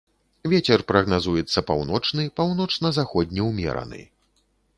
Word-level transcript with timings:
Вецер 0.51 0.79
прагназуецца 0.91 1.63
паўночны, 1.71 2.23
паўночна-заходні 2.41 3.41
ўмераны. 3.51 4.01